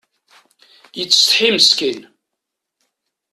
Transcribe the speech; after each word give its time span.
Yettsetḥi 0.97 1.49
meskin. 1.55 2.01